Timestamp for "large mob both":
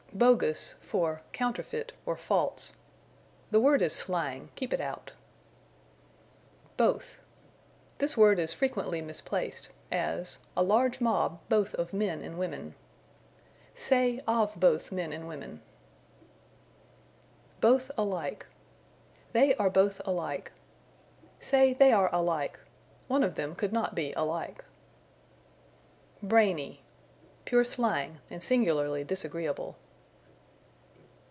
10.63-11.73